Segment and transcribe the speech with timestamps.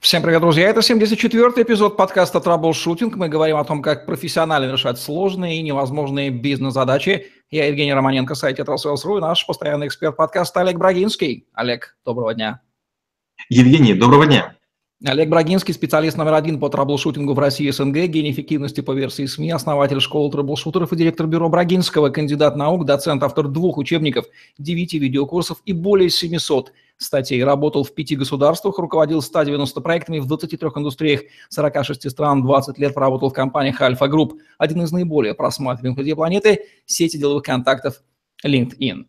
[0.00, 0.68] Всем привет, друзья!
[0.68, 3.16] Это 74-й эпизод подкаста «Траблшутинг».
[3.16, 7.26] Мы говорим о том, как профессионально решать сложные и невозможные бизнес-задачи.
[7.50, 11.48] Я Евгений Романенко, сайт «Тетрасселс.ру» и наш постоянный эксперт подкаста Олег Брагинский.
[11.52, 12.60] Олег, доброго дня!
[13.48, 14.57] Евгений, доброго дня!
[15.04, 19.52] Олег Брагинский, специалист номер один по траблшутингу в России СНГ, гений эффективности по версии СМИ,
[19.52, 24.24] основатель школы траблшутеров и директор бюро Брагинского, кандидат наук, доцент, автор двух учебников,
[24.58, 27.44] девяти видеокурсов и более 700 статей.
[27.44, 33.30] Работал в пяти государствах, руководил 190 проектами в 23 индустриях 46 стран, 20 лет проработал
[33.30, 38.02] в компаниях Альфа Групп, один из наиболее просматриваемых людей планеты, сети деловых контактов
[38.44, 39.04] LinkedIn.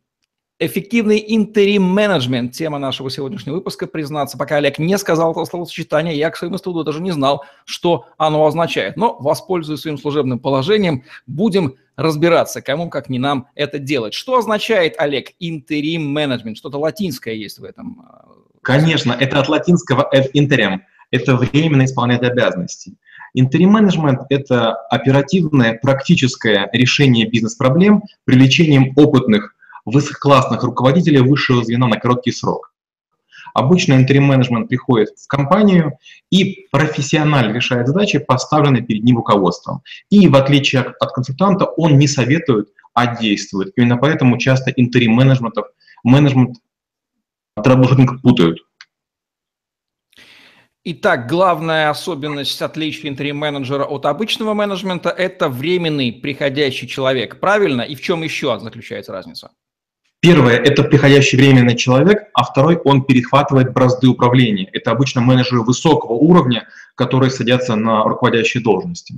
[0.61, 3.87] Эффективный интерим-менеджмент– тема нашего сегодняшнего выпуска.
[3.87, 8.07] Признаться, пока Олег не сказал этого словосочетания, я к своему стыду даже не знал, что
[8.17, 8.97] оно означает.
[8.97, 14.13] Но, воспользуясь своим служебным положением, будем разбираться, кому как не нам это делать.
[14.13, 16.57] Что означает, Олег, интерим-менеджмент?
[16.57, 18.05] Что-то латинское есть в этом?
[18.05, 18.25] А,
[18.61, 20.83] Конечно, это от латинского «интерим».
[21.09, 22.95] Это временно исполнять обязанности.
[23.33, 29.55] Интерим-менеджмент– это оперативное, практическое решение бизнес-проблем привлечением опытных
[29.89, 32.73] высококлассных руководителей высшего звена на короткий срок.
[33.53, 35.93] Обычно интерим-менеджмент приходит в компанию
[36.29, 39.81] и профессионально решает задачи, поставленные перед ним руководством.
[40.09, 43.73] И в отличие от консультанта, он не советует, а действует.
[43.75, 45.67] Именно поэтому часто интерим-менеджментов,
[46.03, 46.57] менеджмент,
[47.61, 48.59] трэблшутинг путают.
[50.85, 57.39] Итак, главная особенность отличия интерим-менеджера от обычного менеджмента– это временный приходящий человек.
[57.39, 57.81] Правильно?
[57.81, 59.51] И в чем еще заключается разница?
[60.21, 64.69] Первое– это приходящий временный человек, а второй– он перехватывает бразды управления.
[64.73, 69.15] Это обычно менеджеры высокого уровня, которые садятся на руководящие должности.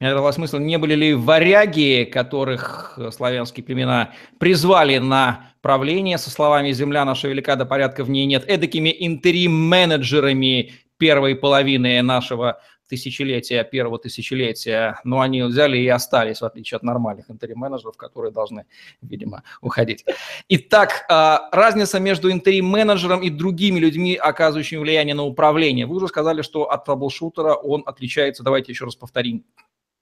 [0.00, 6.70] Меня догнала мысль, не были ли варяги, которых славянские племена призвали на правление со словами
[6.70, 13.98] «Земля наша велика, до порядка в ней нет», эдакими интерим-менеджерами первой половины нашего тысячелетия, первого
[13.98, 18.66] тысячелетия, но они взяли и остались, в отличие от нормальных интерим-менеджеров, которые должны,
[19.02, 20.04] видимо, уходить.
[20.48, 25.86] Итак, а, разница между интерим-менеджером и другими людьми, оказывающими влияние на управление.
[25.86, 29.44] Вы уже сказали, что от траблшутера он отличается, давайте еще раз повторим.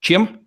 [0.01, 0.47] Чем?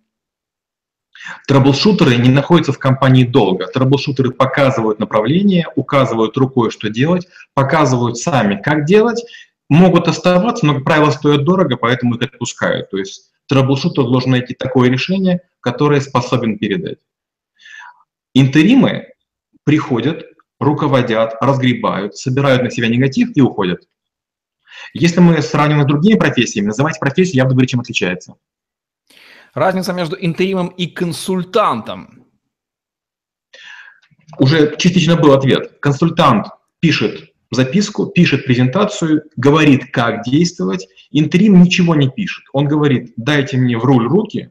[1.46, 3.66] Траблшутеры не находятся в компании долго.
[3.66, 9.22] Траблшутеры показывают направление, указывают рукой, что делать, показывают сами, как делать,
[9.70, 12.90] могут оставаться, но, как правило, стоят дорого, поэтому их отпускают.
[12.90, 16.98] То есть трэблшутер должен найти такое решение, которое способен передать.
[18.34, 19.14] Интеримы
[19.64, 20.24] приходят,
[20.58, 23.88] руководят, разгребают, собирают на себя негатив и уходят.
[24.92, 28.34] Если мы сравниваем с другими профессиями, называть профессию явно говорить, чем отличается.
[29.54, 32.26] Разница между интеримом и консультантом.
[34.38, 35.78] Уже частично был ответ.
[35.80, 36.46] Консультант
[36.80, 40.88] пишет записку, пишет презентацию, говорит, как действовать.
[41.10, 42.44] Интерим ничего не пишет.
[42.52, 44.50] Он говорит, дайте мне в руль руки,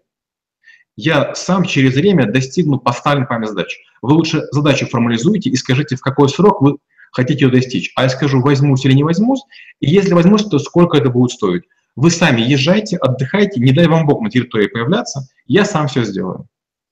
[1.02, 3.80] я сам через время достигну поставленных вами задач.
[4.02, 6.76] Вы лучше задачу формализуйте и скажите, в какой срок вы
[7.14, 7.94] хотите ее достичь.
[7.96, 9.40] А я скажу, возьмусь или не возьмусь,
[9.80, 11.64] и если возьмусь, то сколько это будет стоить.
[11.96, 16.48] Вы сами езжайте, отдыхайте, не дай вам Бог на территории появляться, я сам все сделаю.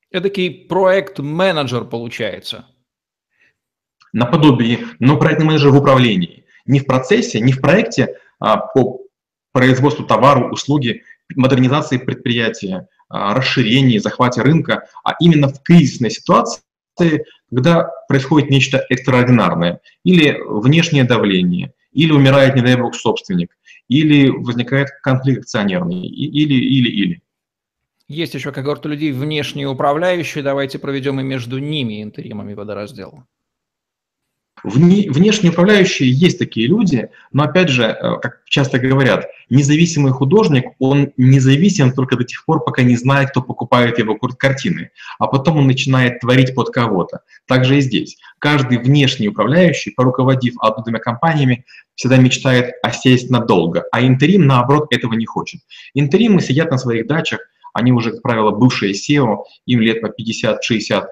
[0.10, 2.66] Эдакий проект-менеджер получается
[4.18, 6.44] наподобие, но проектный менеджер в управлении.
[6.66, 9.02] Не в процессе, не в проекте а по
[9.52, 11.04] производству товара, услуги,
[11.36, 16.62] модернизации предприятия, а, расширении, захвате рынка, а именно в кризисной ситуации,
[17.54, 23.56] когда происходит нечто экстраординарное, или внешнее давление, или умирает, не дай бог, собственник,
[23.88, 27.22] или возникает конфликт акционерный, или, или, или.
[28.08, 33.26] Есть еще когорта людей внешние управляющие, давайте проведем и между ними интеримами водораздела.
[34.68, 40.66] Вне, внешне управляющие есть такие люди, но опять же, э, как часто говорят, независимый художник,
[40.78, 45.58] он независим только до тех пор, пока не знает, кто покупает его картины, а потом
[45.58, 47.22] он начинает творить под кого-то.
[47.46, 48.18] Так же и здесь.
[48.40, 51.64] Каждый внешний управляющий, поруководив одной-двумя компаниями,
[51.96, 55.62] всегда мечтает осесть надолго, а интерим, наоборот, этого не хочет.
[55.94, 57.40] Интеримы сидят на своих дачах,
[57.74, 61.06] они уже, как правило, бывшие SEO, им лет по 50-60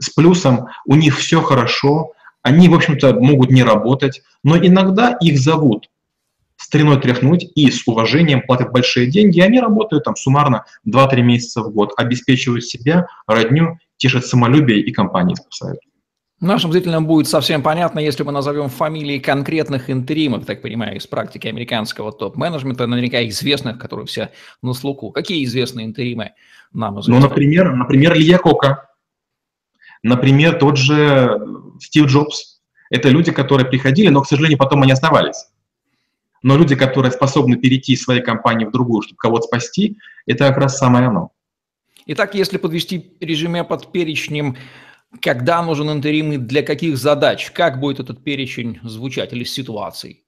[0.00, 2.12] с плюсом, у них все хорошо,
[2.46, 5.90] они, в общем-то, могут не работать, но иногда их зовут
[6.56, 11.60] стариной тряхнуть и с уважением платят большие деньги, и они работают там суммарно 2-3 месяца
[11.62, 15.80] в год, обеспечивают себя, родню, тешат самолюбие и компании спасают.
[16.40, 21.48] Нашим зрителям будет совсем понятно, если мы назовем фамилии конкретных интеримов, так понимаю, из практики
[21.48, 24.30] американского топ-менеджмента, наверняка известных, которые все
[24.62, 25.10] на слуху.
[25.10, 26.32] Какие известные интеримы
[26.72, 27.14] нам известны?
[27.14, 28.85] Ну, например, например, Илья Кока,
[30.02, 31.40] например, тот же
[31.80, 32.60] Стив Джобс.
[32.90, 35.46] Это люди, которые приходили, но, к сожалению, потом они оставались.
[36.42, 40.58] Но люди, которые способны перейти из своей компании в другую, чтобы кого-то спасти, это как
[40.58, 41.32] раз самое оно.
[42.06, 44.56] Итак, если подвести резюме под перечнем,
[45.20, 50.22] когда нужен интерим и для каких задач, как будет этот перечень звучать или ситуаций?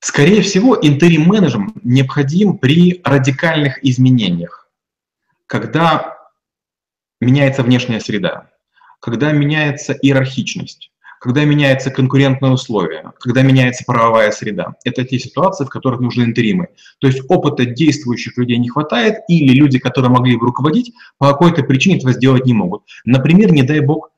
[0.00, 4.68] Скорее всего, интерим-менеджер необходим при радикальных изменениях,
[5.46, 6.19] когда
[7.20, 8.50] меняется внешняя среда,
[9.00, 10.90] когда меняется иерархичность,
[11.20, 14.74] когда меняются конкурентные условия, когда меняется правовая среда.
[14.84, 16.68] Это те ситуации, в которых нужны интеримы.
[16.98, 21.62] То есть опыта действующих людей не хватает, или люди, которые могли бы руководить, по какой-то
[21.62, 22.84] причине этого сделать не могут.
[23.04, 24.10] Например, не дай бог,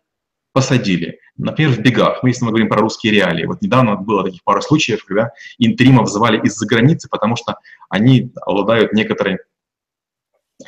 [0.53, 1.19] посадили.
[1.37, 3.47] Например, в бегах, мы если мы говорим про русские реалии.
[3.47, 7.57] Вот недавно было таких пару случаев, когда интеримов звали из-за границы, потому что
[7.89, 9.39] они обладают некоторой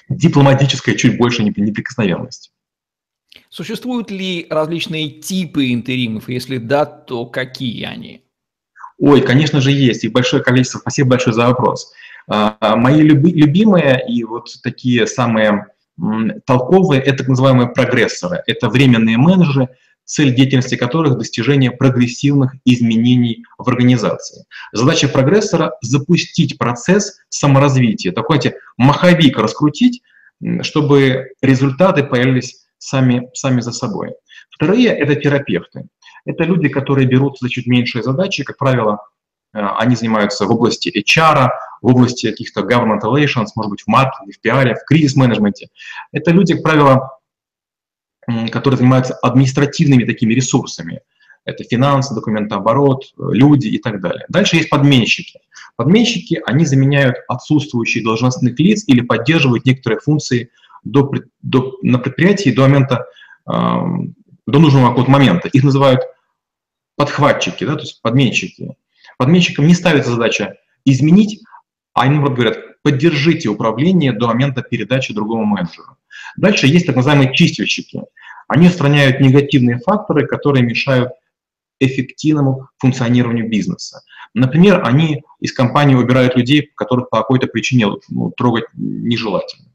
[0.09, 2.53] дипломатической чуть больше неприкосновенностью.
[3.49, 6.29] Существуют ли различные типы интеримов?
[6.29, 8.23] Если да, то какие они?
[8.99, 10.05] Ой, конечно же, есть.
[10.05, 10.79] И большое количество.
[10.79, 11.93] Спасибо большое за вопрос.
[12.27, 15.67] А, мои люби, любимые и вот такие самые
[16.47, 18.43] толковые– это так называемые прогрессоры.
[18.47, 19.69] Это временные менеджеры,
[20.05, 24.45] цель деятельности которых– достижение прогрессивных изменений в организации.
[24.73, 28.41] Задача прогрессора– запустить процесс саморазвития, такой
[28.77, 30.03] маховик раскрутить,
[30.63, 34.15] чтобы результаты появились сами, сами за собой.
[34.51, 35.87] Вторые– это терапевты.
[36.25, 38.99] Это люди, которые берутся за чуть меньшие задачи, как правило,
[39.53, 41.49] э, они занимаются в области HR,
[41.83, 45.69] в области каких-то government relations, может быть, в маркетинге, в пиаре, в кризис-менеджменте.
[46.13, 47.14] Это люди, как правило,
[48.51, 51.01] которые занимаются административными такими ресурсами.
[51.45, 54.25] Это финансы, документооборот, люди и так далее.
[54.29, 55.41] Дальше есть подменщики.
[55.77, 60.51] Подменщики, они заменяют отсутствующие должностных лиц или поддерживают некоторые функции
[60.85, 61.11] до,
[61.43, 63.07] до, на предприятии до момента,
[63.47, 65.49] э, до нужного какого-то момента.
[65.49, 66.01] Их называют
[66.97, 68.77] подхватчики, да, то есть подменщики.
[69.19, 71.43] Подменщикам не ставится задача изменить,
[71.93, 75.97] а они, говорят, поддержите управление до момента передачи другому менеджеру.
[76.37, 78.03] Дальше есть так называемые чистильщики.
[78.47, 81.11] Они устраняют негативные факторы, которые мешают
[81.81, 84.03] эффективному функционированию бизнеса.
[84.35, 89.73] Например, они из компании убирают людей, которых по какой-то причине ну, трогать нежелательно.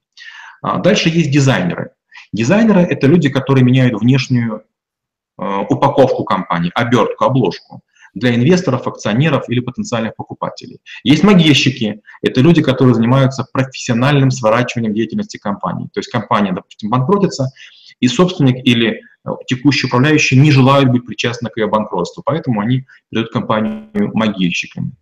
[0.61, 1.91] А дальше есть дизайнеры.
[2.31, 4.65] Дизайнеры— это люди, которые меняют внешнюю
[5.39, 7.81] э, упаковку компании, обертку, обложку
[8.13, 10.81] для инвесторов, акционеров или потенциальных покупателей.
[11.03, 15.89] Есть могильщики, это люди, которые занимаются профессиональным сворачиванием деятельности компании.
[15.93, 17.51] То есть компания, допустим, банкротится,
[17.99, 22.85] и собственник или э, текущий управляющий не желают быть причастны к ее банкротству, поэтому они
[23.11, 24.93] дают компанию могильщиками.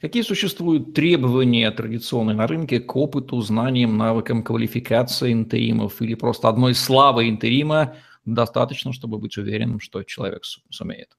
[0.00, 6.74] Какие существуют требования традиционные на рынке к опыту, знаниям, навыкам, квалификации интеримов или просто одной
[6.74, 7.94] славы интерима
[8.24, 11.15] достаточно, чтобы быть уверенным, что человек сумеет?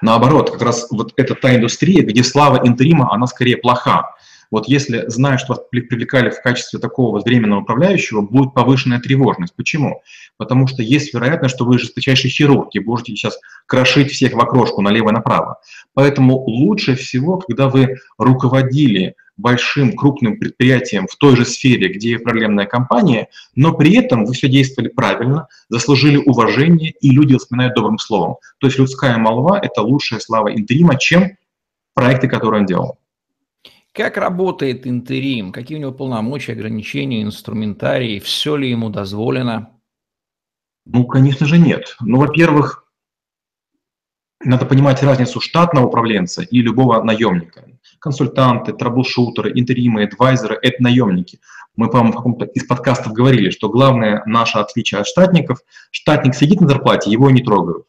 [0.00, 4.14] Наоборот, как раз вот это та индустрия, где слава интерима, она скорее плоха.
[4.50, 9.54] Вот если, зная, что вас привлекали в качестве такого временного управляющего, будет повышенная тревожность.
[9.54, 10.02] Почему?
[10.38, 14.80] Потому что есть вероятность, что вы жесточайший хирург и будете сейчас крошить всех в окрошку
[14.80, 15.60] налево и направо.
[15.92, 22.66] Поэтому лучше всего, когда вы руководили большим крупным предприятием в той же сфере, где проблемная
[22.66, 28.36] компания, но при этом вы все действовали правильно, заслужили уважение, и люди вспоминают добрым словом.
[28.58, 31.36] То есть людская молва– это лучшая слава интерима, чем
[31.94, 32.98] проекты, которые он делал.
[33.92, 35.50] Как работает интерим?
[35.50, 38.20] Какие у него полномочия, ограничения, инструментарии?
[38.20, 39.70] Все ли ему дозволено?
[40.84, 41.96] Ну, конечно же, нет.
[42.00, 42.84] Ну, во-первых,
[44.40, 47.64] надо понимать разницу штатного управленца и любого наемника.
[47.98, 51.40] Консультанты, траблшутеры, интеримы, адвайзеры– это наемники.
[51.76, 55.58] Мы, по-моему, в каком-то из подкастов говорили, что главное наше отличие от штатников–
[55.90, 57.86] штатник сидит на зарплате, его не трогают.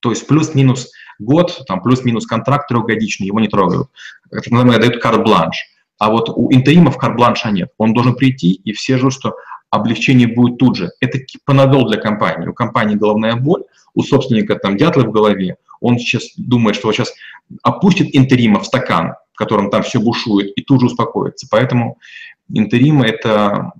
[0.00, 3.88] То есть плюс-минус год, там плюс-минус контракт трехгодичный, его не трогают.
[4.30, 5.56] Это, называемое, дают карт-бланш.
[5.98, 7.70] А вот у интеримов карт-бланша нет.
[7.78, 9.36] Он должен прийти, и все ждут, что
[9.70, 10.90] облегчение будет тут же.
[11.00, 12.48] Это панадол для компании.
[12.48, 15.56] У компании головная боль, у собственника там дятлы в голове.
[15.80, 17.12] Он сейчас думает, что вот сейчас
[17.62, 21.46] опустит интерима в стакан, в котором там все бушует, и тут же успокоится.
[21.50, 21.98] Поэтому
[22.48, 23.72] интеримы– это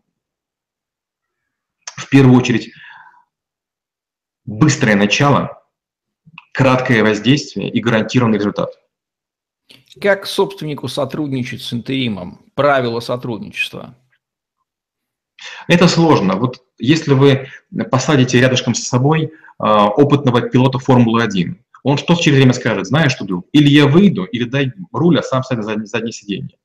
[1.96, 2.73] в первую очередь
[4.44, 5.62] быстрое начало–
[6.52, 8.70] краткое воздействие и гарантированный результат.
[10.00, 12.44] Как собственнику сотрудничать с интеримом?
[12.54, 13.96] Правила сотрудничества?
[15.68, 16.34] Это сложно.
[16.37, 17.49] Вот если вы
[17.90, 23.25] посадите рядышком с собой а, опытного пилота Формулы-1, он что через время скажет, знаешь что,
[23.25, 26.57] друг, или я выйду, или дай руль, а сам сяду на заднее, заднее сиденье.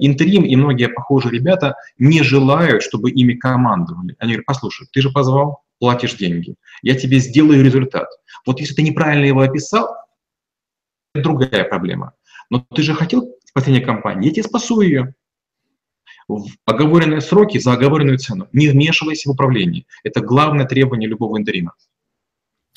[0.00, 4.16] Интерим и многие похожие ребята не желают, чтобы ими командовали.
[4.18, 6.56] Они говорят, послушай, ты же позвал, платишь деньги.
[6.82, 8.08] Я тебе сделаю результат.
[8.44, 9.96] Вот если ты неправильно его описал,
[11.14, 12.12] это другая проблема.
[12.50, 15.14] Но ты же хотел спасения компании, я тебе спасу ее.
[16.26, 18.48] В оговоренные сроки за оговоренную цену.
[18.52, 19.86] Не вмешивайся в управление.
[20.02, 21.74] Это главное требование любого интерима.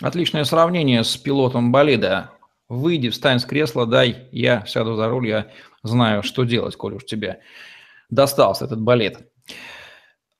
[0.01, 2.31] Отличное сравнение с пилотом болида.
[2.67, 5.51] Выйди, встань с кресла, дай, я сяду за руль, я
[5.83, 7.41] знаю, что делать, коль уж тебе
[8.09, 9.19] достался этот болид.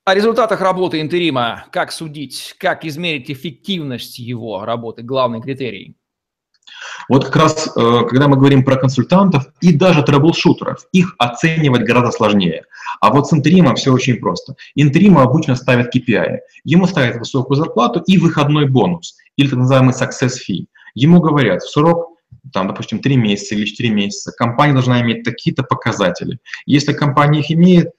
[0.04, 5.96] О результатах работы интерима, как судить, как измерить эффективность его работы, главный критерий.
[7.10, 12.12] Вот как раз, э, когда мы говорим про консультантов и даже трэблшутеров, их оценивать гораздо
[12.12, 12.66] сложнее.
[13.00, 14.56] А вот с интеримом все очень просто.
[14.76, 16.40] Интерима обычно ставят KPI.
[16.64, 20.66] Ему ставят высокую зарплату и выходной бонус, или так называемый success fee.
[20.94, 22.12] Ему говорят, в срок
[22.54, 26.40] там, допустим, 3 месяца или 4 месяца, компания должна иметь такие-то показатели.
[26.66, 27.92] Если компания их имеет,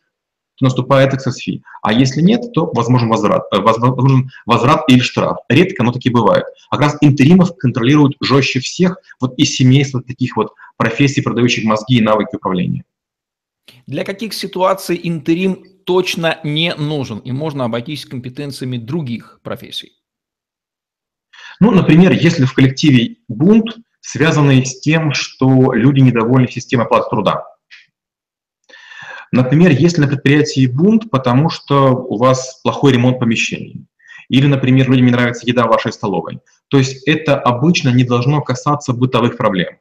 [0.57, 1.61] то наступает fee.
[1.83, 5.39] А если нет, то возможен возврат, э, возможен возврат или штраф.
[5.49, 6.45] Редко, но такие бывают.
[6.71, 11.99] А как раз интеримов контролируют жестче всех вот из семейства таких вот профессий, продающих мозги
[11.99, 12.85] и навыки управления.
[13.87, 19.93] Для каких ситуаций интерим точно не нужен и можно обойтись компетенциями других профессий?
[21.61, 27.45] Ну, например, если в коллективе бунт, связанный с тем, что люди недовольны системой оплаты труда.
[29.33, 33.87] Например, если на предприятии бунт, потому что у вас плохой ремонт помещений.
[34.29, 36.41] Или, например, людям не нравится еда в вашей столовой.
[36.69, 39.79] То есть это обычно не должно касаться бытовых проблем.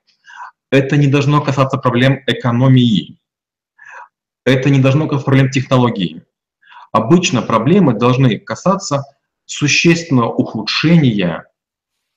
[0.71, 3.19] Это не должно касаться проблем экономии.
[4.45, 6.23] Это не должно касаться проблем технологии.
[6.93, 9.03] Обычно проблемы должны касаться
[9.45, 11.45] существенного ухудшения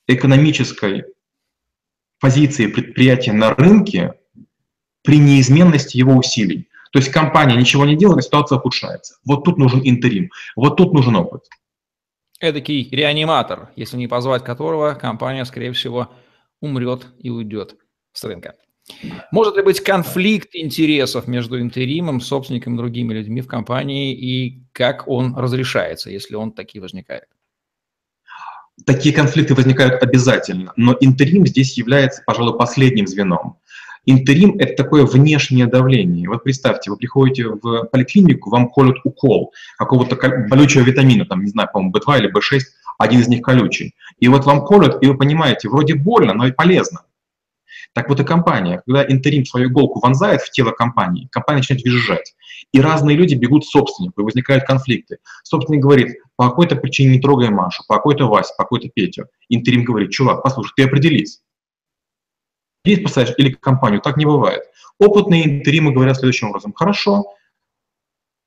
[0.07, 1.05] экономической
[2.21, 4.15] позиции предприятия на рынке
[5.03, 6.69] при неизменности его усилий.
[6.95, 9.17] То есть компания ничего не делает, ситуация ухудшается.
[9.25, 11.43] Вот тут нужен интерим, вот тут нужен опыт.
[12.39, 16.13] Эдакий реаниматор, если не позвать которого, компания, скорее всего,
[16.61, 17.75] умрет и уйдет
[18.13, 18.55] с рынка.
[19.33, 25.09] Может ли быть конфликт интересов между интеримом, собственником и другими людьми в компании, и как
[25.09, 27.25] он разрешается, если он таки возникает?
[28.87, 33.59] такие конфликты возникают обязательно, но интерим здесь является, пожалуй, последним звеном.
[34.07, 36.29] Интерим– это такое внешнее давление.
[36.29, 40.17] Вот представьте, вы приходите в поликлинику, вам колют укол какого-то
[40.49, 42.61] болючего витамина, там, не знаю, по-моему, B2 или B6,
[42.99, 43.95] один из них колючий.
[44.19, 47.01] И вот вам колют, и вы понимаете, вроде больно, но и полезно.
[47.95, 52.35] Так вот и компания, когда интерим свою иголку вонзает в тело компании, компания начинает визжать.
[52.73, 55.19] И разные люди бегут к собственнику, и возникают конфликты.
[55.45, 59.27] Собственник говорит, по какой-то причине не трогай Машу, по какой-то Вася, по какой-то Петю.
[59.49, 61.41] Интерим говорит, чувак, послушай, ты определись.
[62.85, 64.63] Здесь поставишь или компанию, так не бывает.
[64.99, 67.25] Опытные интеримы говорят следующим образом, хорошо,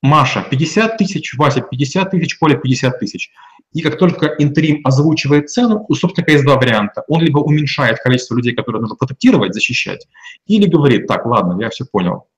[0.00, 3.30] Маша 50 тысяч, Вася 50 тысяч, Коля 50 тысяч.
[3.72, 7.04] И как только интерим озвучивает цену, у собственника есть два варианта.
[7.08, 10.06] Он либо уменьшает количество людей, которые нужно протектировать, защищать,
[10.46, 12.28] или говорит, так, ладно, я все понял,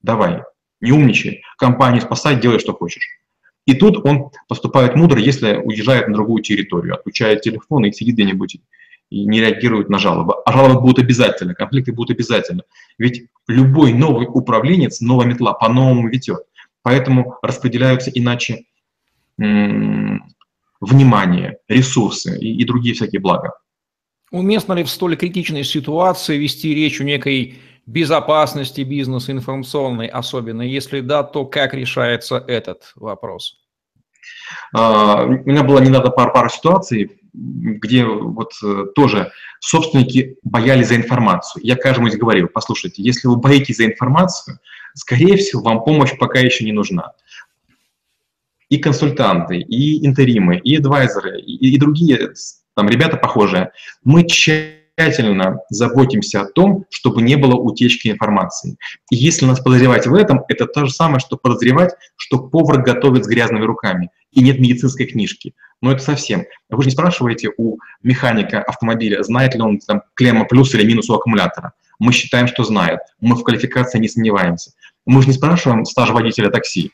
[0.00, 0.44] давай,
[0.80, 3.18] не умничай, компанию спасай, делай, что хочешь.
[3.66, 8.58] И тут он поступает мудро, если уезжает на другую территорию, отключает телефон и сидит где-нибудь
[9.12, 10.34] и не реагирует на жалобы.
[10.46, 12.62] А жалобы будут обязательно, конфликты будут обязательно.
[12.96, 16.40] Ведь любой новый управленец, новая метла по-новому ведет.
[16.82, 18.64] Поэтому распределяются иначе
[20.80, 23.52] внимание, ресурсы и, и другие всякие блага.
[24.30, 31.00] Уместно ли в столь критичной ситуации вести речь о некой безопасности бизнеса информационной, особенно если
[31.00, 33.58] да, то как решается этот вопрос?
[34.72, 40.96] А, у меня было недавно пара, пара ситуаций, где вот э, тоже собственники боялись за
[40.96, 41.64] информацию.
[41.64, 44.58] Я каждому из говорил, послушайте, если вы боитесь за информацию,
[44.94, 47.12] скорее всего, вам помощь пока еще не нужна
[48.72, 52.32] и консультанты, и интеримы, и адвайзеры, и, и другие
[52.74, 53.70] там ребята похожие,
[54.02, 54.26] мы
[55.02, 58.76] тщательно заботимся о том, чтобы не было утечки информации.
[59.10, 63.24] И если нас подозревать в этом, это то же самое, что подозревать, что повар готовит
[63.24, 65.54] с грязными руками и нет медицинской книжки.
[65.80, 66.44] Но это совсем.
[66.70, 71.10] Вы же не спрашиваете у механика автомобиля, знает ли он там клемма плюс или минус
[71.10, 71.72] у аккумулятора.
[71.98, 73.00] Мы считаем, что знает.
[73.20, 74.72] Мы в квалификации не сомневаемся.
[75.04, 76.92] Мы же не спрашиваем стаж водителя такси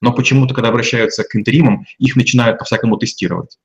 [0.00, 3.58] но почему-то, когда обращаются к интеримам, их начинают по-всякому тестировать.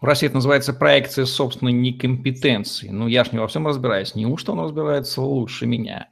[0.00, 2.88] В России это называется проекция собственной некомпетенции.
[2.88, 4.14] Ну, я ж не во всем разбираюсь.
[4.14, 6.08] Неужто он разбирается лучше меня?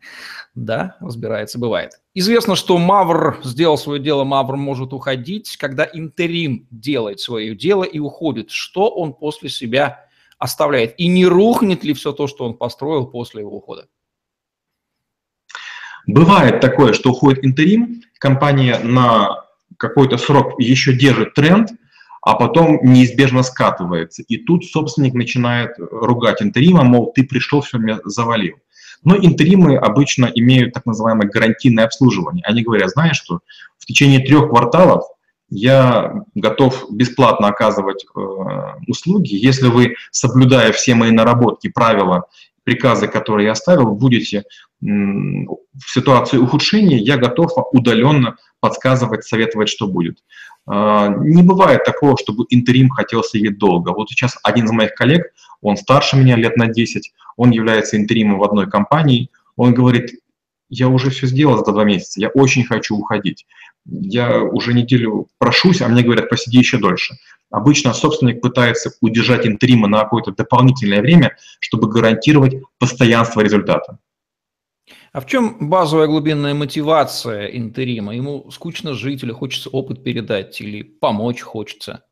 [0.54, 2.00] Да, разбирается, бывает.
[2.14, 7.98] Известно, что Мавр сделал свое дело, Мавр может уходить, когда интерим делает свое дело и
[7.98, 8.50] уходит.
[8.50, 10.06] Что он после себя
[10.38, 10.94] оставляет?
[10.98, 13.88] И не рухнет ли все то, что он построил после его ухода?
[16.06, 19.44] Бывает такое, что уходит интерим, компания на
[19.76, 21.70] какой-то срок еще держит тренд,
[22.24, 24.22] а потом неизбежно скатывается.
[24.22, 28.56] И тут собственник начинает ругать интерима, мол, ты пришел, все меня завалил.
[29.02, 32.42] Но интеримы обычно имеют так называемое гарантийное обслуживание.
[32.46, 33.40] Они говорят, знаешь что,
[33.78, 35.04] в течение трех кварталов
[35.50, 38.20] я готов бесплатно оказывать э,
[38.88, 42.24] услуги, если вы, соблюдая все мои наработки, правила,
[42.64, 44.44] приказы, которые я оставил, будете
[44.80, 50.18] в ситуации ухудшения, я готов удаленно подсказывать, советовать, что будет.
[50.70, 53.90] Э, не бывает такого, чтобы интерим хотел сидеть долго.
[53.90, 58.38] Вот сейчас один из моих коллег, он старше меня лет на 10, он является интеримом
[58.38, 60.10] в одной компании, он говорит,
[60.68, 63.46] я уже все сделал за два месяца, я очень хочу уходить.
[63.86, 67.14] Я уже неделю прошусь, а мне говорят, посиди еще дольше.
[67.50, 73.98] Обычно собственник пытается удержать интерима на какое-то дополнительное время, чтобы гарантировать постоянство результата.
[75.14, 78.16] А в чем базовая глубинная мотивация интерима?
[78.16, 82.02] Ему скучно жить или хочется опыт передать, или помочь хочется?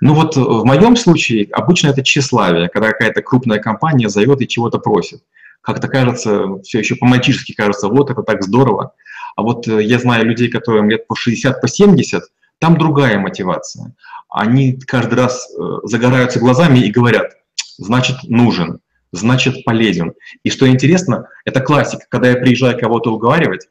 [0.00, 4.78] Ну вот в моем случае обычно это тщеславие, когда какая-то крупная компания зовет и чего-то
[4.78, 5.22] просит.
[5.60, 8.94] Как-то кажется, все еще по-мальчишески кажется, вот это так здорово.
[9.36, 12.22] А вот э, я знаю людей, которым лет по 60, по 70,
[12.58, 13.94] там другая мотивация.
[14.30, 17.32] Они каждый раз э, загораются глазами и говорят,
[17.76, 18.80] значит, нужен,
[19.12, 20.14] значит, полезен.
[20.42, 22.06] И что интересно, это классика.
[22.08, 23.68] Когда я приезжаю кого-то уговаривать,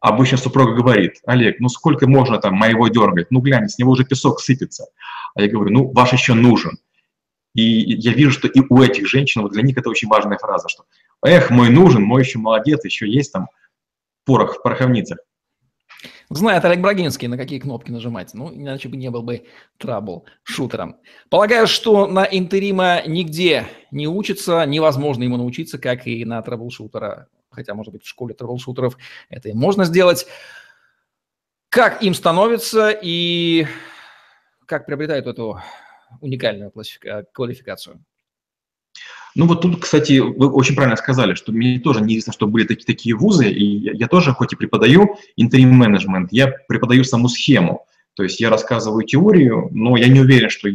[0.00, 3.30] обычно супруга говорит, Олег, ну сколько можно там моего дергать?
[3.30, 4.86] Ну глянь, с него уже песок сыпется.
[5.34, 6.78] А я говорю, ну ваш еще нужен.
[7.54, 10.68] И я вижу, что и у этих женщин, вот для них это очень важная фраза,
[10.68, 10.84] что
[11.24, 13.48] эх, мой нужен, мой еще молодец, еще есть там
[14.24, 15.18] порох в пороховницах.
[16.30, 18.34] Знает Олег Брагинский, на какие кнопки нажимать.
[18.34, 19.46] Ну, иначе бы не был бы
[19.78, 20.96] трабл шутером.
[21.30, 27.26] Полагаю, что на интерима нигде не учится, невозможно ему научиться, как и на трабл-шутера.
[27.50, 28.96] Хотя, может быть, в школе трабл-шутеров
[29.28, 30.26] это и можно сделать.
[31.70, 33.66] Как им становится и
[34.66, 35.60] как приобретают эту
[36.20, 36.72] уникальную
[37.32, 38.04] квалификацию?
[39.38, 42.84] Ну вот тут, кстати, вы очень правильно сказали, что мне тоже неизвестно, что были такие,
[42.84, 47.86] такие вузы, и я, я тоже, хоть и преподаю интерим-менеджмент, я преподаю саму схему.
[48.14, 50.68] То есть я рассказываю теорию, но я не уверен, что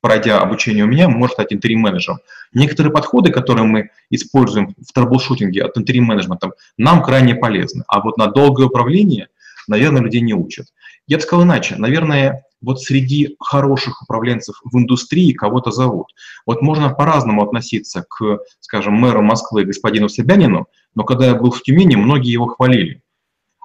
[0.00, 2.18] пройдя обучение у меня, может стать интерим-менеджером.
[2.52, 7.84] Некоторые подходы, которые мы используем в трэблшутинге от интерим-менеджмента, нам крайне полезны.
[7.86, 9.28] А вот на долгое управление,
[9.68, 10.66] наверное, людей не учат.
[11.06, 11.76] Я бы сказал иначе.
[11.76, 16.08] Наверное, вот среди хороших управленцев в индустрии кого-то зовут.
[16.46, 21.62] Вот можно по-разному относиться к, скажем, мэру Москвы господину Собянину, но когда я был в
[21.62, 23.02] Тюмени, многие его хвалили.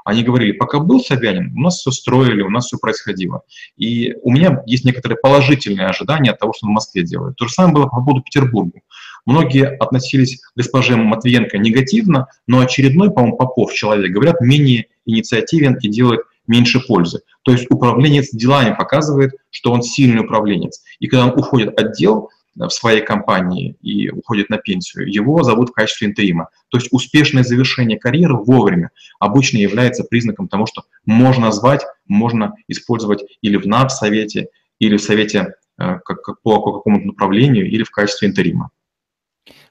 [0.05, 3.41] Они говорили, пока был Собянин, у нас все строили, у нас все происходило.
[3.75, 7.37] И у меня есть некоторые положительные ожидания от того, что в Москве делает.
[7.37, 8.81] То же самое было по поводу Петербурга.
[9.25, 15.89] Многие относились к госпоже Матвиенко негативно, но очередной, по-моему, Попов человек, говорят, менее инициативен и
[15.89, 17.21] делает меньше пользы.
[17.43, 20.83] То есть управленец делами показывает, что он сильный управленец.
[20.99, 22.29] И когда он уходит от дел
[22.59, 26.49] э, в своей компании и уходит на пенсию, его зовут в качестве интерима.
[26.69, 33.23] То есть успешное завершение карьеры вовремя обычно является признаком того, что можно звать, можно использовать
[33.41, 38.71] или в НАП-совете, или в совете э, как, по какому-то направлению, или в качестве интерима.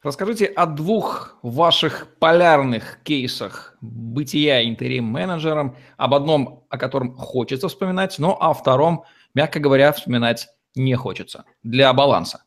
[0.05, 8.37] Расскажите о двух ваших полярных кейсах бытия интерим-менеджером, об одном, о котором хочется вспоминать, но
[8.39, 12.43] о втором, мягко говоря, вспоминать не хочется, для баланса.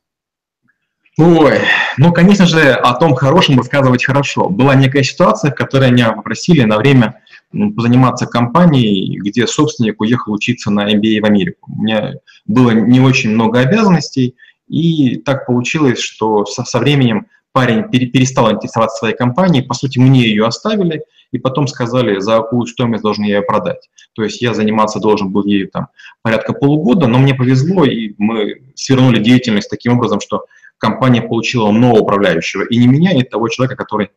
[1.17, 1.57] Ой,
[1.97, 4.49] ну, конечно же, о том хорошем рассказывать хорошо.
[4.49, 10.69] Была некая ситуация, в которой меня попросили на время заниматься компанией, где собственник уехал учиться
[10.69, 11.71] на MBA в Америку.
[11.75, 14.35] У меня было не очень много обязанностей,
[14.67, 17.25] и так получилось, что со, со временем
[17.57, 22.67] парень перестал интересоваться своей компанией, по сути, мне ее оставили, и потом сказали, за какую
[22.67, 23.89] стоимость должен я ее продать.
[24.13, 25.87] То есть я заниматься должен был ею там
[26.21, 30.45] порядка полугода, но мне повезло, и мы свернули деятельность таким образом, что
[30.77, 34.11] компания получила нового управляющего, и не меня, и того человека, который,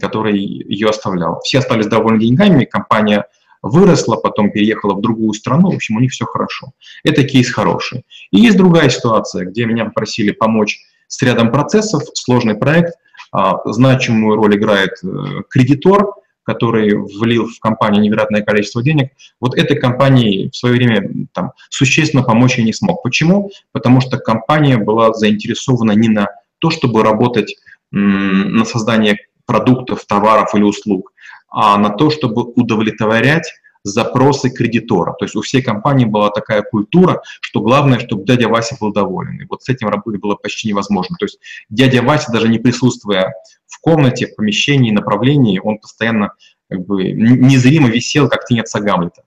[0.00, 1.38] который ее оставлял.
[1.44, 3.26] Все остались довольны деньгами, компания
[3.62, 6.72] выросла, потом переехала в другую страну, в общем, у них все хорошо.
[7.04, 8.04] Это кейс хороший.
[8.32, 12.94] И есть другая ситуация, где меня попросили помочь с рядом процессов, сложный проект,
[13.32, 19.76] а, значимую роль играет э, кредитор, который влил в компанию невероятное количество денег, вот этой
[19.76, 23.02] компании в свое время там, существенно помочь я не смог.
[23.02, 23.50] Почему?
[23.72, 27.56] Потому что компания была заинтересована не на то, чтобы работать
[27.92, 31.12] на создание продуктов, товаров или услуг,
[31.50, 35.14] а на то, чтобы удовлетворять запросы кредитора.
[35.18, 39.40] То есть у всей компании была такая культура, что главное, чтобы дядя Вася был доволен.
[39.40, 41.16] И вот с этим работать было почти невозможно.
[41.18, 41.38] То есть
[41.68, 43.32] дядя Вася, даже не присутствуя
[43.66, 46.32] в комнате, в помещении, направлении, он постоянно
[46.68, 49.22] как бы незримо висел, как тенец Гамлета.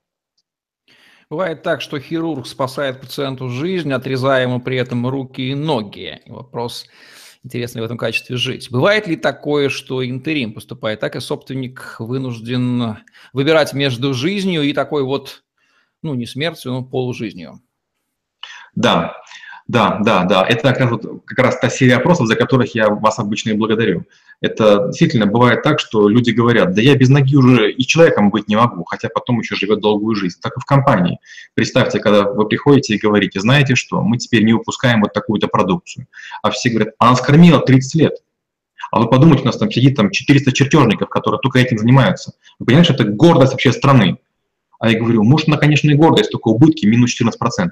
[1.30, 6.22] Бывает так, что хирург спасает пациенту жизнь, отрезая ему при этом руки и ноги.
[6.28, 6.86] Вопрос,
[7.44, 8.72] интересно ли в этом качестве жить.
[8.72, 12.98] Бывает ли такое, что интерим поступает так, и собственник вынужден
[13.34, 15.44] выбирать между жизнью и такой вот,
[16.02, 17.62] ну, не смертью, но полужизнью?
[18.76, 19.16] Да,
[19.68, 20.46] да, да, да.
[20.46, 24.06] Это как раз, как раз та серия вопросов, за которых я вас обычно и благодарю.
[24.42, 28.50] Это действительно бывает так, что люди говорят, да я без ноги уже и человеком быть
[28.50, 30.38] не могу, хотя потом еще живет долгую жизнь.
[30.42, 31.20] Так и в компании.
[31.54, 36.08] Представьте, когда вы приходите и говорите, знаете что, мы теперь не выпускаем вот такую-то продукцию.
[36.42, 38.18] А все говорят, а нас кормила 30 лет.
[38.92, 42.34] А вы подумайте, у нас там сидит там 400 чертежников, которые только этим занимаются.
[42.60, 44.18] Вы понимаете, что это гордость вообще страны.
[44.80, 47.72] А я говорю, может, она, конечно, и гордость, только убытки минус 14%.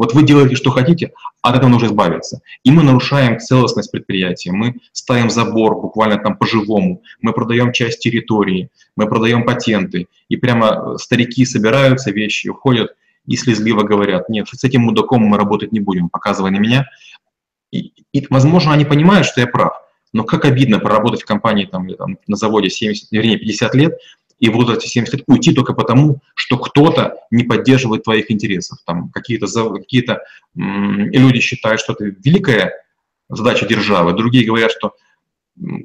[0.00, 2.40] Вот вы делаете, что хотите, от этого нужно избавиться.
[2.64, 8.70] И мы нарушаем целостность предприятия, мы ставим забор буквально там по-живому, мы продаем часть территории,
[8.96, 12.92] мы продаем патенты, и прямо старики собираются, вещи уходят
[13.26, 16.86] и слезливо говорят, нет, с этим мудаком мы работать не будем, показывая на меня.
[17.70, 19.82] И, и возможно, они понимают, что я прав,
[20.14, 23.98] но как обидно проработать в компании там, или, там, на заводе 70, вернее, 50 лет,
[24.40, 28.78] и в возрасте 70 лет уйти только потому, что кто-то не поддерживает твоих интересов.
[28.84, 30.04] Там какие-то какие
[30.54, 32.72] люди считают, что это великая
[33.28, 34.94] задача державы, другие говорят, что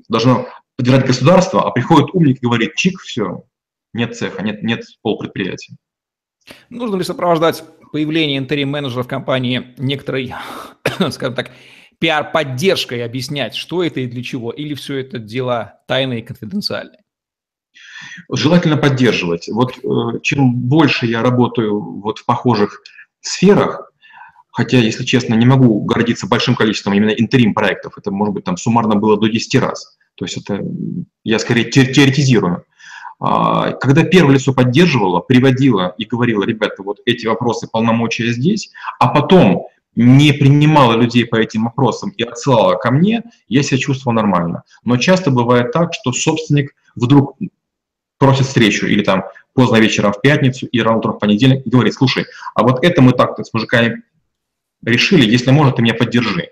[0.09, 3.43] должно поддержать государство, а приходит умник и говорит, чик, все,
[3.93, 5.75] нет цеха, нет, нет полпредприятия.
[6.69, 10.33] Нужно ли сопровождать появление интерим-менеджера в компании некоторой,
[11.11, 11.51] скажем так,
[11.99, 17.04] пиар-поддержкой объяснять, что это и для чего, или все это дела тайные и конфиденциальные?
[18.31, 19.47] Желательно поддерживать.
[19.47, 22.81] Вот э, чем больше я работаю вот в похожих
[23.21, 23.91] сферах,
[24.51, 28.95] хотя, если честно, не могу гордиться большим количеством именно интерим-проектов, это, может быть, там суммарно
[28.95, 29.97] было до 10 раз.
[30.15, 30.61] То есть это
[31.23, 32.65] я скорее теоретизирую.
[33.19, 39.07] А, когда первое лицо поддерживало, приводило и говорило, ребята, вот эти вопросы полномочия здесь, а
[39.07, 44.63] потом не принимала людей по этим вопросам и отсылала ко мне, я себя чувствовал нормально.
[44.83, 47.37] Но часто бывает так, что собственник вдруг
[48.25, 51.93] просит встречу или там поздно вечером в пятницу и рано утром в понедельник и говорит,
[51.93, 54.01] слушай, а вот это мы так-то с мужиками
[54.83, 56.49] решили, если можно, ты меня поддержи.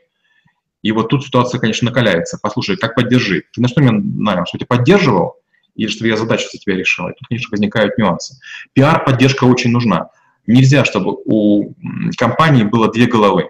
[0.83, 2.37] И вот тут ситуация, конечно, накаляется.
[2.39, 3.45] Послушай, как поддержи?
[3.53, 4.45] Ты на что меня нанял?
[4.45, 5.37] Что тебя поддерживал?
[5.75, 7.07] Или что я задачу за тебя решил?
[7.07, 8.37] И тут, конечно, возникают нюансы.
[8.73, 10.09] Пиар-поддержка очень нужна.
[10.45, 11.73] Нельзя, чтобы у
[12.17, 13.49] компании было две головы.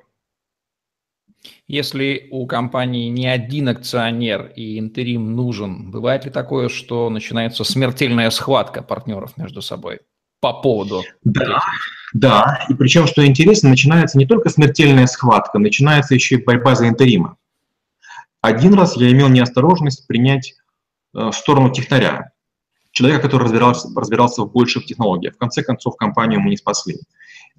[1.67, 8.29] Если у компании не один акционер и интерим нужен, бывает ли такое, что начинается смертельная
[8.31, 10.01] схватка партнеров между собой
[10.41, 11.03] по поводу?
[11.23, 11.61] Да,
[12.13, 12.65] да.
[12.67, 17.37] И причем, что интересно, начинается не только смертельная схватка, начинается еще и борьба за интерима.
[18.41, 20.55] Один раз я имел неосторожность принять
[21.15, 22.33] э, в сторону технаря,
[22.91, 25.35] человека, который разбирался, разбирался в больших технологиях.
[25.35, 26.97] В конце концов, компанию мы не спасли.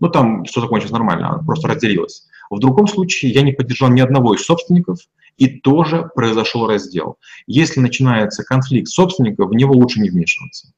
[0.01, 2.27] Ну, там все закончилось нормально, она просто разделилась.
[2.51, 4.99] В другом случае я не поддержал ни одного из собственников,
[5.37, 7.19] и тоже произошел раздел.
[7.47, 10.73] Если начинается конфликт собственников, в него лучше не вмешиваться.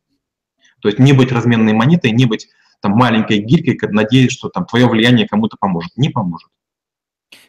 [0.81, 2.49] То есть не быть разменной монетой, не быть
[2.81, 5.97] там маленькой гирькой, надеясь, что там твое влияние кому-то поможет.
[5.97, 6.49] Не поможет.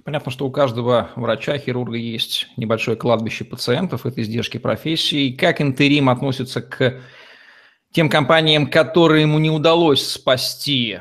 [0.04, 5.32] Понятно, что у каждого врача, хирурга есть небольшое кладбище пациентов, это издержки профессии.
[5.32, 7.02] Как интерим относится к
[7.92, 11.00] тем компаниям, которые ему не удалось спасти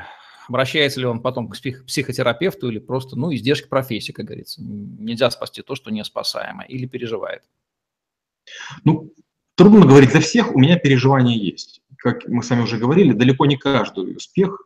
[0.48, 4.62] Обращается ли он потом к психотерапевту или просто, ну, издержки профессии, как говорится.
[4.62, 7.42] Нельзя спасти то, что неспасаемо, или переживает?
[8.84, 9.12] Ну,
[9.54, 11.82] трудно говорить за всех, у меня переживания есть.
[11.98, 14.60] Как мы с вами уже говорили, далеко не каждый успех,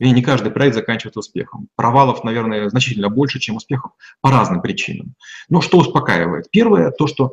[0.00, 1.68] и не каждый проект заканчивается успехом.
[1.74, 5.14] Провалов, наверное, значительно больше, чем успехов по разным причинам.
[5.48, 6.50] Но что успокаивает?
[6.50, 7.32] Первое, то, что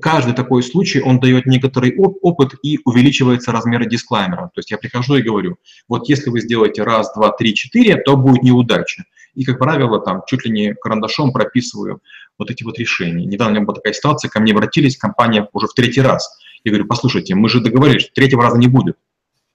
[0.00, 4.50] каждый такой случай, он дает некоторый оп опыт и увеличивается размер дисклаймера.
[4.54, 5.56] То есть я прихожу и говорю,
[5.88, 9.04] вот если вы сделаете раз, два, три, четыре, то будет неудача.
[9.34, 12.00] И, как правило, там чуть ли не карандашом прописываю
[12.38, 13.24] вот эти вот решения.
[13.24, 16.38] Недавно у меня была такая ситуация, ко мне обратились, компания уже в третий раз.
[16.64, 18.96] Я говорю, послушайте, мы же договорились, что третьего раза не будет.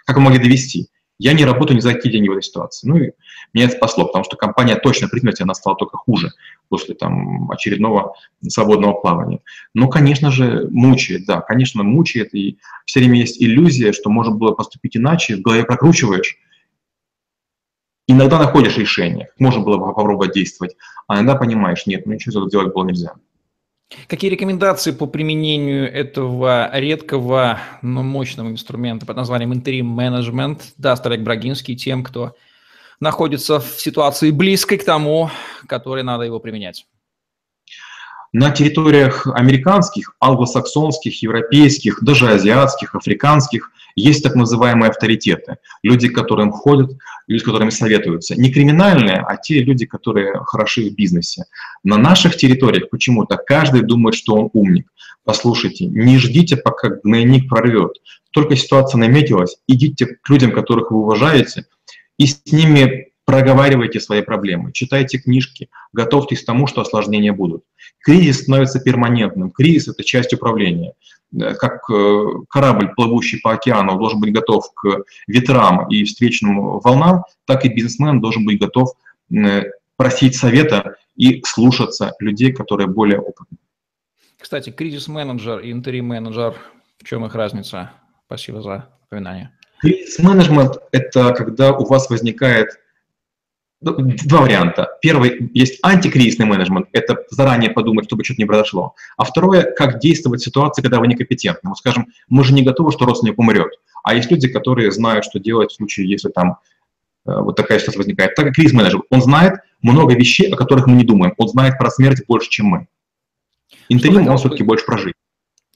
[0.06, 0.90] Как вы могли довести?
[1.20, 2.88] Я не работаю ни за какие деньги в этой ситуации.
[2.88, 3.12] Ну и
[3.54, 6.32] меня это спасло, потому что компания точно предприниматель, она стала только хуже
[6.70, 8.14] после там, очередного
[8.48, 9.40] свободного плавания.
[9.74, 14.52] Но, конечно же, мучает, да, конечно, мучает, и все время есть иллюзия, что можно было
[14.52, 16.38] поступить иначе, в голове прокручиваешь,
[18.10, 20.78] Иногда находишь решение, можно было бы попробовать действовать,
[21.08, 23.16] а иногда понимаешь, нет, ну ничего делать было нельзя.
[24.08, 31.22] Какие рекомендации по применению этого редкого, но мощного инструмента под названием интерим менеджмент даст Олег
[31.22, 32.36] Брагинский тем, кто
[33.00, 35.30] находится в ситуации близкой к тому,
[35.68, 36.86] которой надо его применять?
[38.34, 46.52] На территориях американских, англосаксонских, европейских, даже азиатских, африканских Есть так называемые авторитеты, люди, к которым
[46.52, 46.92] ходят,
[47.28, 48.40] люди, с которыми советуются.
[48.40, 51.46] Не криминальные, а те люди, которые хороши в бизнесе.
[51.84, 54.88] На наших территориях почему-то каждый думает, что он умник.
[55.24, 57.94] Послушайте, не ждите, пока гнойник прорвет.
[58.30, 61.66] Только ситуация наметилась, идите к людям, которых вы уважаете,
[62.20, 67.66] и с ними проговаривайте свои проблемы, читайте книжки, готовьтесь к тому, что осложнения будут.
[68.00, 69.52] Кризис становится перманентным.
[69.52, 70.94] Кризис– это часть управления.
[71.38, 77.26] Э, как э, корабль, плывущий по океану, должен быть готов к ветрам и встречным волнам,
[77.44, 78.94] так и бизнесмен должен быть готов
[79.30, 79.64] э,
[79.98, 83.58] просить совета и слушаться людей, которые более опытны.
[84.40, 86.56] Кстати, кризис-менеджер и интерим-менеджер,
[86.98, 87.92] в чем их разница?
[88.26, 89.52] Спасибо за напоминание.
[89.82, 92.70] Кризис-менеджмент– это когда у вас возникает
[93.82, 94.98] два варианта.
[95.02, 98.96] Первый есть антикризисный менеджмент, это заранее подумать, чтобы что-то не произошло.
[99.18, 101.70] А второе, как действовать в ситуации, когда вы некомпетентны.
[101.70, 103.72] Вот скажем, мы же не готовы, что родственник умрет.
[104.04, 106.58] А есть люди, которые знают, что делать в случае, если там
[107.26, 108.36] э, вот такая ситуация возникает.
[108.36, 111.34] Так как кризис-менеджер, он знает много вещей, о которых мы не думаем.
[111.38, 112.88] Он знает про смерть больше, чем мы.
[113.90, 115.16] Интерим, он все-таки больше про жизнь.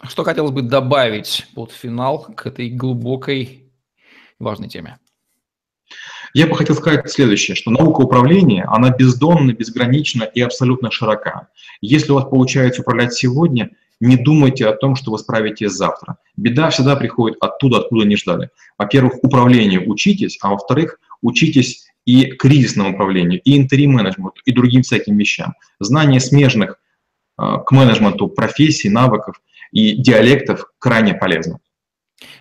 [0.03, 3.71] Что хотелось бы добавить под финал к этой глубокой
[4.39, 4.97] важной теме?
[6.33, 11.47] Я бы хотел сказать следующее, что наука управления, она бездонна, безгранична и абсолютно широка.
[11.81, 16.17] Если у вас получается управлять сегодня, не думайте о том, что вы справитесь завтра.
[16.35, 18.49] Беда всегда приходит оттуда, откуда не ждали.
[18.77, 25.53] Во-первых, управлению учитесь, а во-вторых, учитесь и кризисному управлению, и интерим-менеджменту, и другим всяким вещам.
[25.79, 26.79] Знание смежных
[27.37, 29.39] э, к менеджменту профессий, навыков
[29.71, 31.59] и диалектов крайне полезно.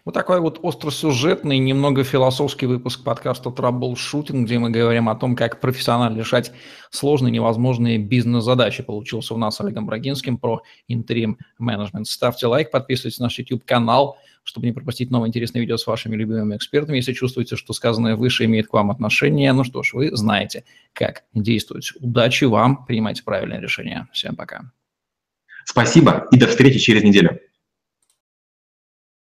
[0.04, 5.60] Вот такой вот остросюжетный, немного философский выпуск подкаста «Траблшутинг», где мы говорим о том, как
[5.60, 6.52] профессионально решать
[6.90, 8.82] сложные, невозможные бизнес-задачи.
[8.82, 12.06] Получился у нас с Олегом Брагинским про интерим менеджмент.
[12.06, 16.56] Ставьте лайк, подписывайтесь на наш YouTube-канал, чтобы не пропустить новые интересные видео с вашими любимыми
[16.56, 16.96] экспертами.
[16.96, 21.24] Если чувствуете, что сказанное выше имеет к вам отношение, ну что ж, вы знаете, как
[21.34, 21.92] действовать.
[22.00, 24.08] Удачи вам, принимайте правильные решения.
[24.12, 24.72] Всем пока.
[25.64, 27.38] Спасибо и до встречи через неделю.